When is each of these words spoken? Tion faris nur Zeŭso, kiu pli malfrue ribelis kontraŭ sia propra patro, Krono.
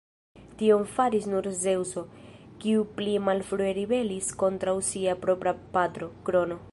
Tion 0.61 0.85
faris 0.93 1.27
nur 1.33 1.49
Zeŭso, 1.59 2.03
kiu 2.63 2.87
pli 2.97 3.13
malfrue 3.27 3.69
ribelis 3.81 4.33
kontraŭ 4.45 4.77
sia 4.91 5.17
propra 5.27 5.55
patro, 5.77 6.15
Krono. 6.31 6.63